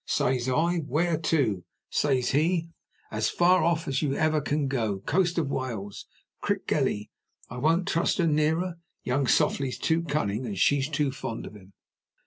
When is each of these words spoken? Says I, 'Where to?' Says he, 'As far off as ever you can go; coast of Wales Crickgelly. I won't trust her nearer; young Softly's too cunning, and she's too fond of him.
Says 0.03 0.49
I, 0.49 0.77
'Where 0.79 1.15
to?' 1.15 1.63
Says 1.91 2.29
he, 2.31 2.69
'As 3.11 3.29
far 3.29 3.63
off 3.63 3.87
as 3.87 4.01
ever 4.01 4.37
you 4.37 4.41
can 4.41 4.67
go; 4.67 4.97
coast 5.01 5.37
of 5.37 5.51
Wales 5.51 6.07
Crickgelly. 6.41 7.11
I 7.51 7.57
won't 7.57 7.87
trust 7.87 8.17
her 8.17 8.25
nearer; 8.25 8.79
young 9.03 9.27
Softly's 9.27 9.77
too 9.77 10.01
cunning, 10.01 10.43
and 10.47 10.57
she's 10.57 10.89
too 10.89 11.11
fond 11.11 11.45
of 11.45 11.53
him. 11.55 11.73